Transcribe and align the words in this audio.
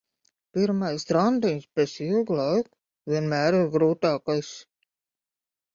Pirmais 0.57 1.05
randiņš 1.17 1.67
pēc 1.81 1.93
ilga 2.07 2.39
laika 2.41 3.15
vienmēr 3.15 3.61
ir 3.61 3.71
grūtākais. 3.79 4.53